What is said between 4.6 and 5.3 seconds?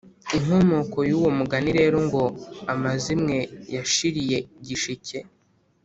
gishike,